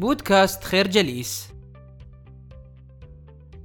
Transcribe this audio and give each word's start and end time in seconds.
بودكاست 0.00 0.64
خير 0.64 0.88
جليس. 0.88 1.48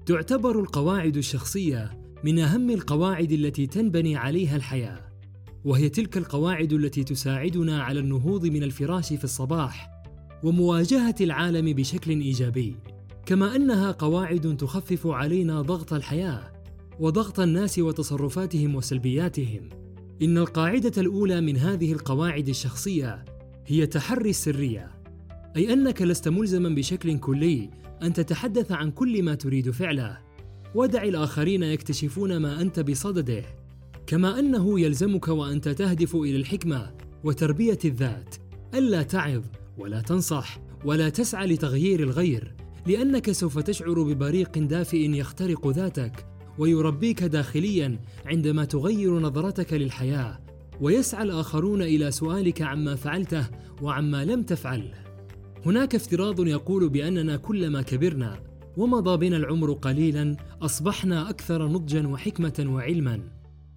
تعتبر 0.06 0.60
القواعد 0.60 1.18
الشخصية 1.18 2.00
من 2.24 2.40
أهم 2.40 2.70
القواعد 2.70 3.32
التي 3.32 3.68
تنبني 3.68 4.16
عليها 4.16 4.56
الحياة 4.56 5.00
وهي 5.66 5.90
تلك 5.90 6.18
القواعد 6.18 6.74
التي 6.74 7.04
تساعدنا 7.04 7.84
على 7.84 8.00
النهوض 8.00 8.46
من 8.46 8.64
الفراش 8.64 9.14
في 9.14 9.24
الصباح 9.24 9.90
ومواجهة 10.44 11.16
العالم 11.22 11.74
بشكل 11.74 12.12
إيجابي 12.12 12.76
كما 13.26 13.56
أنها 13.56 13.92
قواعد 13.92 14.58
تخفف 14.58 15.08
علينا 15.08 15.62
ضغط 15.62 15.94
الحياة 15.94 16.52
وضغط 17.00 17.40
الناس 17.40 17.80
وتصرفاتهم 17.80 18.76
وسلبياتهم. 18.76 19.70
إن 20.22 20.38
القاعدة 20.38 21.02
الأولى 21.02 21.42
من 21.42 21.58
هذه 21.58 21.94
القواعد 21.94 22.50
الشخصية 22.50 23.26
هي 23.66 23.86
تحري 23.86 24.30
السرية 24.30 24.97
أي 25.58 25.74
أنك 25.74 26.02
لست 26.02 26.28
ملزما 26.28 26.70
بشكل 26.70 27.20
كلي 27.20 27.70
أن 28.04 28.14
تتحدث 28.14 28.72
عن 28.72 28.92
كل 28.92 29.24
ما 29.24 29.36
تريد 29.36 29.72
فعله. 29.72 30.18
ودع 30.76 31.04
الآخرين 31.04 31.64
يكتشفون 31.64 32.38
ما 32.38 32.62
أنت 32.62 32.80
بصدده. 32.80 33.44
كما 34.08 34.40
أنه 34.40 34.80
يلزمك 34.80 35.28
وأنت 35.28 35.70
تهدف 35.70 36.16
إلى 36.16 36.36
الحكمة 36.36 36.92
وتربية 37.24 37.78
الذات. 37.86 38.36
ألا 38.74 39.04
تعظ 39.04 39.44
ولا 39.78 40.02
تنصح 40.02 40.60
ولا 40.86 41.10
تسعى 41.10 41.48
لتغيير 41.48 42.00
الغير 42.00 42.56
لأنك 42.88 43.32
سوف 43.32 43.60
تشعر 43.60 44.04
ببريق 44.04 44.58
دافئ 44.58 45.10
يخترق 45.10 45.68
ذاتك 45.68 46.26
ويربيك 46.58 47.24
داخليا 47.24 48.00
عندما 48.26 48.66
تغير 48.66 49.20
نظرتك 49.20 49.74
للحياة. 49.74 50.40
ويسعى 50.82 51.24
الآخرون 51.24 51.82
إلى 51.82 52.12
سؤالك 52.12 52.62
عما 52.62 52.96
فعلته 52.96 53.48
وعما 53.82 54.26
لم 54.26 54.44
تفعله. 54.44 55.07
هناك 55.66 55.96
افتراض 55.96 56.48
يقول 56.48 56.90
بأننا 56.90 57.38
كلما 57.38 57.82
كبرنا 57.82 58.40
ومضى 58.78 59.18
بنا 59.18 59.38
العمر 59.38 59.74
قليلا 59.74 60.36
أصبحنا 60.62 61.30
أكثر 61.30 61.68
نضجا 61.68 62.08
وحكمة 62.08 62.66
وعلما. 62.70 63.20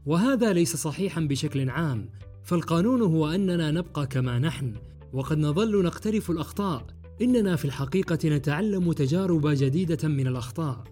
وهذا 0.06 0.52
ليس 0.52 0.76
صحيحا 0.76 1.20
بشكل 1.20 1.70
عام 1.70 2.08
فالقانون 2.44 3.02
هو 3.02 3.28
أننا 3.28 3.70
نبقى 3.70 4.06
كما 4.06 4.38
نحن 4.38 4.74
وقد 5.12 5.38
نظل 5.38 5.84
نقترف 5.84 6.30
الأخطاء. 6.30 6.86
إننا 7.22 7.56
في 7.56 7.64
الحقيقة 7.64 8.18
نتعلم 8.28 8.92
تجارب 8.92 9.46
جديدة 9.46 10.08
من 10.08 10.26
الأخطاء 10.26 10.84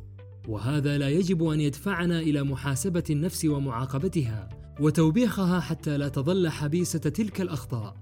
وهذا 0.48 0.98
لا 0.98 1.08
يجب 1.08 1.44
أن 1.44 1.60
يدفعنا 1.60 2.20
إلى 2.20 2.42
محاسبة 2.42 3.04
النفس 3.10 3.44
ومعاقبتها 3.44 4.48
وتوبيخها 4.80 5.60
حتى 5.60 5.96
لا 5.96 6.08
تظل 6.08 6.48
حبيسة 6.48 6.98
تلك 6.98 7.40
الأخطاء. 7.40 7.96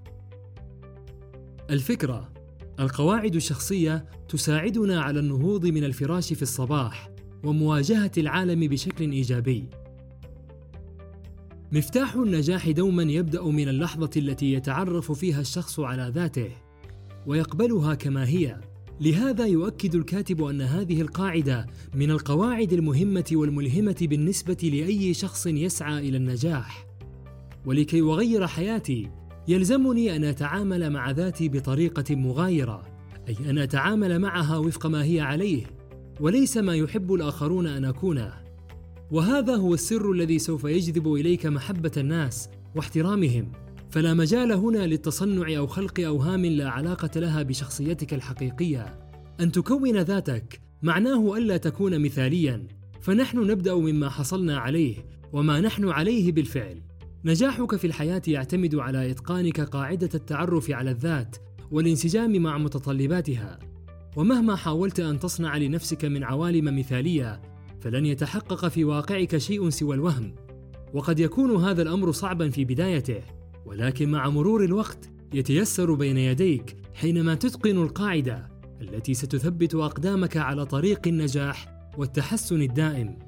الفكرة 1.69 2.36
القواعد 2.79 3.35
الشخصية 3.35 4.05
تساعدنا 4.29 5.01
على 5.01 5.19
النهوض 5.19 5.65
من 5.65 5.83
الفراش 5.83 6.33
في 6.33 6.41
الصباح 6.41 7.09
ومواجهة 7.43 8.11
العالم 8.17 8.67
بشكل 8.67 9.11
إيجابي. 9.11 9.69
مفتاح 11.71 12.15
النجاح 12.15 12.69
دوما 12.69 13.03
يبدأ 13.03 13.43
من 13.43 13.69
اللحظة 13.69 14.09
التي 14.17 14.53
يتعرف 14.53 15.11
فيها 15.11 15.41
الشخص 15.41 15.79
على 15.79 16.11
ذاته 16.15 16.49
ويقبلها 17.27 17.93
كما 17.95 18.27
هي. 18.27 18.61
لهذا 19.01 19.45
يؤكد 19.45 19.95
الكاتب 19.95 20.43
أن 20.43 20.61
هذه 20.61 21.01
القاعدة 21.01 21.65
من 21.95 22.11
القواعد 22.11 22.73
المهمة 22.73 23.25
والملهمة 23.31 23.97
بالنسبة 24.01 24.57
لأي 24.63 25.13
شخص 25.13 25.47
يسعى 25.47 26.09
إلى 26.09 26.17
النجاح. 26.17 26.87
ولكي 27.65 28.01
أغير 28.01 28.47
حياتي 28.47 29.09
يلزمني 29.47 30.15
أن 30.15 30.23
أتعامل 30.23 30.89
مع 30.89 31.11
ذاتي 31.11 31.49
بطريقة 31.49 32.15
مغايرة 32.15 32.83
أي 33.27 33.49
أن 33.49 33.57
أتعامل 33.57 34.19
معها 34.19 34.57
وفق 34.57 34.85
ما 34.87 35.03
هي 35.03 35.21
عليه 35.21 35.63
وليس 36.19 36.57
ما 36.57 36.75
يحب 36.75 37.13
الآخرون 37.13 37.67
أن 37.67 37.85
أكونه. 37.85 38.33
وهذا 39.11 39.55
هو 39.55 39.73
السر 39.73 40.11
الذي 40.11 40.39
سوف 40.39 40.63
يجذب 40.63 41.13
إليك 41.13 41.45
محبة 41.45 41.91
الناس 41.97 42.49
واحترامهم. 42.75 43.51
فلا 43.89 44.13
مجال 44.13 44.51
هنا 44.51 44.87
للتصنع 44.87 45.57
أو 45.57 45.67
خلق 45.67 45.99
أوهام 45.99 46.45
لا 46.45 46.69
علاقة 46.69 47.19
لها 47.19 47.43
بشخصيتك 47.43 48.13
الحقيقية. 48.13 48.99
أن 49.39 49.51
تكون 49.51 49.97
ذاتك 49.97 50.61
معناه 50.81 51.37
ألا 51.37 51.57
تكون 51.57 51.99
مثاليا. 51.99 52.67
فنحن 53.01 53.39
نبدأ 53.39 53.75
مما 53.75 54.09
حصلنا 54.09 54.57
عليه 54.57 54.95
وما 55.33 55.61
نحن 55.61 55.89
عليه 55.89 56.31
بالفعل. 56.31 56.81
نجاحك 57.27 57.75
في 57.75 57.87
الحياة 57.87 58.21
يعتمد 58.27 58.75
على 58.75 59.11
إتقانك 59.11 59.61
قاعدة 59.61 60.09
التعرف 60.15 60.71
على 60.71 60.91
الذات 60.91 61.35
والانسجام 61.71 62.41
مع 62.41 62.57
متطلباتها. 62.57 63.59
ومهما 64.15 64.55
حاولت 64.55 64.99
أن 64.99 65.19
تصنع 65.19 65.57
لنفسك 65.57 66.05
من 66.05 66.23
عوالم 66.23 66.79
مثالية 66.79 67.41
فلن 67.81 68.05
يتحقق 68.05 68.67
في 68.67 68.83
واقعك 68.83 69.37
شيء 69.37 69.69
سوى 69.69 69.95
الوهم. 69.95 70.35
وقد 70.93 71.19
يكون 71.19 71.63
هذا 71.63 71.81
الأمر 71.81 72.11
صعبا 72.11 72.49
في 72.49 72.65
بدايته 72.65 73.21
ولكن 73.65 74.11
مع 74.11 74.29
مرور 74.29 74.63
الوقت 74.63 75.09
يتيسر 75.33 75.93
بين 75.93 76.17
يديك 76.17 76.77
حينما 76.93 77.35
تتقن 77.35 77.77
القاعدة 77.77 78.47
التي 78.81 79.13
ستثبت 79.13 79.75
أقدامك 79.75 80.37
على 80.37 80.65
طريق 80.65 81.07
النجاح 81.07 81.89
والتحسن 81.97 82.61
الدائم. 82.61 83.19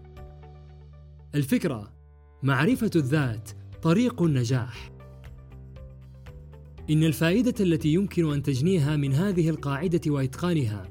الفكرة 1.35 1.93
معرفة 2.43 2.91
الذات 2.95 3.49
طريق 3.81 4.21
النجاح. 4.21 4.91
إن 6.89 7.03
الفائدة 7.03 7.53
التي 7.59 7.93
يمكن 7.93 8.33
أن 8.33 8.43
تجنيها 8.43 8.95
من 8.95 9.13
هذه 9.13 9.49
القاعدة 9.49 10.01
وإتقانها 10.07 10.83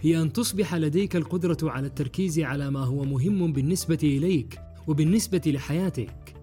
هي 0.00 0.22
أن 0.22 0.32
تصبح 0.32 0.74
لديك 0.74 1.16
القدرة 1.16 1.58
على 1.62 1.86
التركيز 1.86 2.40
على 2.40 2.70
ما 2.70 2.84
هو 2.84 3.04
مهم 3.04 3.52
بالنسبة 3.52 3.98
إليك 4.02 4.60
وبالنسبة 4.88 5.42
لحياتك 5.46 6.34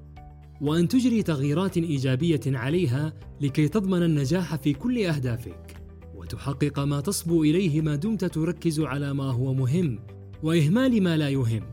وأن 0.61 0.87
تجري 0.87 1.23
تغييرات 1.23 1.77
إيجابية 1.77 2.41
عليها 2.47 3.13
لكي 3.41 3.67
تضمن 3.67 4.03
النجاح 4.03 4.55
في 4.55 4.73
كل 4.73 5.05
أهدافك 5.05 5.77
وتحقق 6.15 6.79
ما 6.79 7.01
تصبو 7.01 7.43
إليه 7.43 7.81
ما 7.81 7.95
دمت 7.95 8.25
تركز 8.25 8.79
على 8.79 9.13
ما 9.13 9.31
هو 9.31 9.53
مهم 9.53 9.99
وإهمال 10.43 11.03
ما 11.03 11.17
لا 11.17 11.29
يهم. 11.29 11.63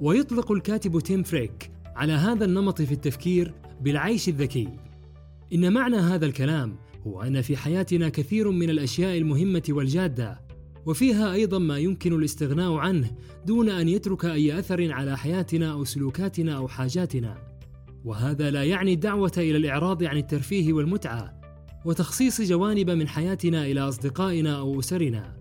ويطلق 0.00 0.52
الكاتب 0.52 1.00
تيم 1.00 1.22
فريك 1.22 1.73
على 1.96 2.12
هذا 2.12 2.44
النمط 2.44 2.82
في 2.82 2.92
التفكير 2.92 3.54
بالعيش 3.80 4.28
الذكي. 4.28 4.68
إن 5.52 5.72
معنى 5.72 5.96
هذا 5.96 6.26
الكلام 6.26 6.76
هو 7.06 7.22
أن 7.22 7.42
في 7.42 7.56
حياتنا 7.56 8.08
كثير 8.08 8.50
من 8.50 8.70
الأشياء 8.70 9.18
المهمة 9.18 9.62
والجادة 9.68 10.40
وفيها 10.86 11.32
أيضا 11.32 11.58
ما 11.58 11.78
يمكن 11.78 12.12
الاستغناء 12.12 12.74
عنه 12.74 13.10
دون 13.46 13.68
أن 13.68 13.88
يترك 13.88 14.24
أي 14.24 14.58
أثر 14.58 14.92
على 14.92 15.18
حياتنا 15.18 15.72
أو 15.72 15.84
سلوكاتنا 15.84 16.56
أو 16.56 16.68
حاجاتنا. 16.68 17.38
وهذا 18.04 18.50
لا 18.50 18.64
يعني 18.64 18.92
الدعوة 18.92 19.32
إلى 19.38 19.56
الإعراض 19.56 20.04
عن 20.04 20.16
الترفيه 20.16 20.72
والمتعة 20.72 21.40
وتخصيص 21.84 22.40
جوانب 22.40 22.90
من 22.90 23.08
حياتنا 23.08 23.66
إلى 23.66 23.80
أصدقائنا 23.80 24.58
أو 24.58 24.80
أسرنا. 24.80 25.36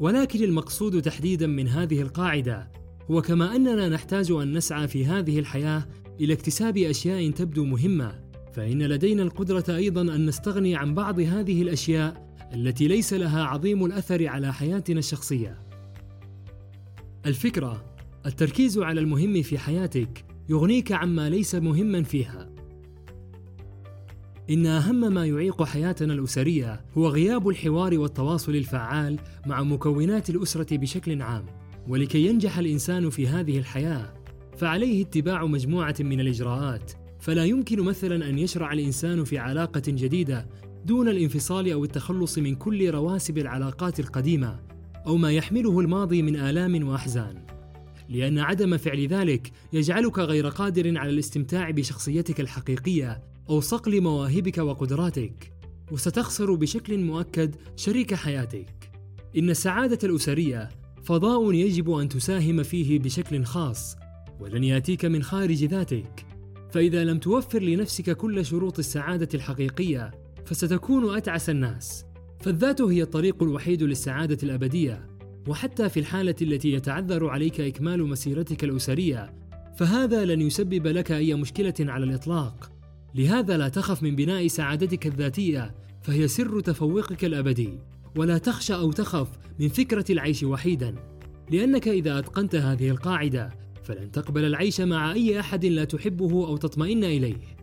ولكن 0.00 0.44
المقصود 0.44 1.02
تحديدا 1.02 1.46
من 1.46 1.68
هذه 1.68 2.02
القاعدة 2.02 2.70
هو 3.10 3.22
كما 3.22 3.56
أننا 3.56 3.88
نحتاج 3.88 4.30
أن 4.30 4.52
نسعى 4.56 4.88
في 4.88 5.06
هذه 5.06 5.38
الحياة 5.38 5.86
إلى 6.20 6.32
اكتساب 6.32 6.76
أشياء 6.76 7.30
تبدو 7.30 7.64
مهمة 7.64 8.20
فإن 8.52 8.82
لدينا 8.82 9.22
القدرة 9.22 9.76
أيضا 9.76 10.00
أن 10.00 10.26
نستغني 10.26 10.76
عن 10.76 10.94
بعض 10.94 11.20
هذه 11.20 11.62
الأشياء 11.62 12.28
التي 12.54 12.88
ليس 12.88 13.12
لها 13.12 13.44
عظيم 13.44 13.84
الأثر 13.84 14.26
على 14.26 14.52
حياتنا 14.52 14.98
الشخصية. 14.98 15.58
الفكرة 17.26 17.84
التركيز 18.26 18.78
على 18.78 19.00
المهم 19.00 19.42
في 19.42 19.58
حياتك 19.58 20.24
يغنيك 20.48 20.92
عما 20.92 21.30
ليس 21.30 21.54
مهما 21.54 22.02
فيها. 22.02 22.50
إن 24.50 24.66
أهم 24.66 25.14
ما 25.14 25.26
يعيق 25.26 25.62
حياتنا 25.62 26.14
الأسرية 26.14 26.84
هو 26.98 27.08
غياب 27.08 27.48
الحوار 27.48 27.98
والتواصل 27.98 28.54
الفعال 28.54 29.18
مع 29.46 29.62
مكونات 29.62 30.30
الأسرة 30.30 30.76
بشكل 30.76 31.22
عام، 31.22 31.46
ولكي 31.88 32.26
ينجح 32.26 32.58
الإنسان 32.58 33.10
في 33.10 33.28
هذه 33.28 33.58
الحياة، 33.58 34.14
فعليه 34.56 35.02
اتباع 35.02 35.46
مجموعة 35.46 35.94
من 36.00 36.20
الإجراءات، 36.20 36.92
فلا 37.20 37.44
يمكن 37.44 37.80
مثلا 37.80 38.28
أن 38.28 38.38
يشرع 38.38 38.72
الإنسان 38.72 39.24
في 39.24 39.38
علاقة 39.38 39.82
جديدة 39.86 40.48
دون 40.84 41.08
الانفصال 41.08 41.72
أو 41.72 41.84
التخلص 41.84 42.38
من 42.38 42.54
كل 42.54 42.90
رواسب 42.90 43.38
العلاقات 43.38 44.00
القديمة، 44.00 44.60
أو 45.06 45.16
ما 45.16 45.32
يحمله 45.32 45.80
الماضي 45.80 46.22
من 46.22 46.36
آلام 46.36 46.88
وأحزان. 46.88 47.46
لأن 48.08 48.38
عدم 48.38 48.76
فعل 48.76 49.06
ذلك 49.06 49.52
يجعلك 49.72 50.18
غير 50.18 50.48
قادر 50.48 50.98
على 50.98 51.10
الاستمتاع 51.10 51.70
بشخصيتك 51.70 52.40
الحقيقية 52.40 53.22
أو 53.50 53.60
صقل 53.60 54.00
مواهبك 54.00 54.58
وقدراتك. 54.58 55.52
وستخسر 55.92 56.54
بشكل 56.54 56.98
مؤكد 56.98 57.54
شريك 57.76 58.14
حياتك. 58.14 58.90
إن 59.36 59.50
السعادة 59.50 59.98
الأسرية 60.04 60.68
فضاء 61.02 61.52
يجب 61.52 61.90
أن 61.90 62.08
تساهم 62.08 62.62
فيه 62.62 62.98
بشكل 62.98 63.44
خاص 63.44 63.96
ولن 64.40 64.64
يأتيك 64.64 65.04
من 65.04 65.22
خارج 65.22 65.64
ذاتك. 65.64 66.26
فإذا 66.70 67.04
لم 67.04 67.18
توفر 67.18 67.62
لنفسك 67.62 68.10
كل 68.10 68.44
شروط 68.44 68.78
السعادة 68.78 69.28
الحقيقية 69.34 70.10
فستكون 70.44 71.16
أتعس 71.16 71.50
الناس. 71.50 72.04
فالذات 72.40 72.80
هي 72.80 73.02
الطريق 73.02 73.42
الوحيد 73.42 73.82
للسعادة 73.82 74.38
الأبدية. 74.42 75.08
وحتى 75.48 75.88
في 75.88 76.00
الحالة 76.00 76.34
التي 76.42 76.72
يتعذر 76.72 77.26
عليك 77.26 77.60
إكمال 77.60 78.08
مسيرتك 78.08 78.64
الأسرية 78.64 79.34
فهذا 79.76 80.24
لن 80.24 80.40
يسبب 80.40 80.86
لك 80.86 81.12
أي 81.12 81.34
مشكلة 81.34 81.74
على 81.80 82.04
الإطلاق. 82.04 82.72
لهذا 83.14 83.56
لا 83.56 83.68
تخف 83.68 84.02
من 84.02 84.16
بناء 84.16 84.46
سعادتك 84.46 85.06
الذاتية 85.06 85.74
فهي 86.02 86.28
سر 86.28 86.60
تفوقك 86.60 87.24
الأبدي. 87.24 87.78
ولا 88.18 88.38
تخشى 88.38 88.74
أو 88.74 88.92
تخف 88.92 89.28
من 89.58 89.68
فكرة 89.68 90.04
العيش 90.10 90.42
وحيدا. 90.42 90.94
لأنك 91.50 91.88
إذا 91.88 92.18
أتقنت 92.18 92.54
هذه 92.54 92.90
القاعدة 92.90 93.50
فلن 93.84 94.10
تقبل 94.10 94.44
العيش 94.44 94.80
مع 94.80 95.12
أي 95.12 95.40
أحد 95.40 95.64
لا 95.64 95.84
تحبه 95.84 96.46
أو 96.46 96.56
تطمئن 96.56 97.04
إليه. 97.04 97.56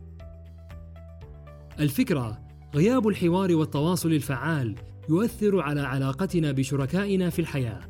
الفكرة 1.80 2.42
غياب 2.76 3.08
الحوار 3.08 3.56
والتواصل 3.56 4.12
الفعال 4.12 4.76
يؤثر 5.10 5.60
على 5.60 5.82
علاقتنا 5.82 6.52
بشركائنا 6.52 7.30
في 7.30 7.40
الحياة. 7.40 7.82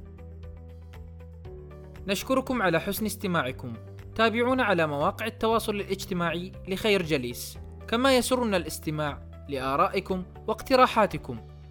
نشكركم 2.07 2.61
على 2.61 2.79
حسن 2.79 3.05
استماعكم. 3.05 3.73
تابعونا 4.15 4.63
على 4.63 4.87
مواقع 4.87 5.25
التواصل 5.25 5.75
الاجتماعي 5.75 6.51
لخير 6.67 7.03
جليس. 7.03 7.57
كما 7.87 8.17
يسرنا 8.17 8.57
الاستماع 8.57 9.29
لآرائكم 9.49 10.23
واقتراحاتكم. 10.47 11.37